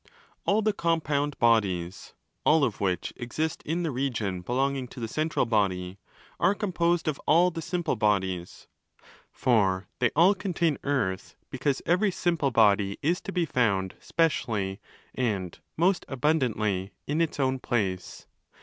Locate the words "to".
4.87-4.99, 13.21-13.31